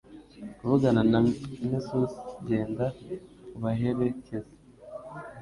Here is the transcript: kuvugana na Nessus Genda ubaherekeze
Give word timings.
kuvugana 0.57 1.01
na 1.11 1.19
Nessus 1.67 2.13
Genda 2.47 2.85
ubaherekeze 3.57 4.51